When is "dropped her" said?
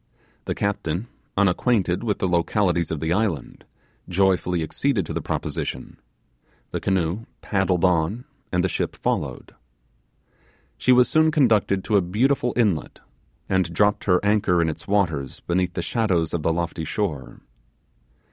13.71-14.19